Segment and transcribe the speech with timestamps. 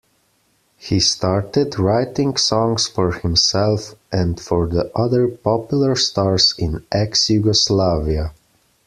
[0.79, 8.31] He started writing songs for himself and for the other popular stars in ex-Yugoslavia.